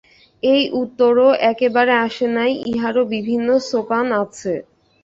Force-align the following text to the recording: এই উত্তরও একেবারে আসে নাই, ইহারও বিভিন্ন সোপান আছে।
এই 0.43 0.63
উত্তরও 0.81 1.29
একেবারে 1.51 1.93
আসে 2.05 2.27
নাই, 2.37 2.51
ইহারও 2.71 3.03
বিভিন্ন 3.13 3.47
সোপান 3.69 4.05
আছে। 4.21 4.53